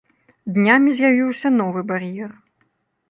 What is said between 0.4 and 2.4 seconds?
Днямі з'явіўся новы бар'ер.